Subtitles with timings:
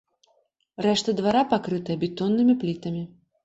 [0.85, 3.09] Рэшта двара пакрытая бетоннымі плітамі.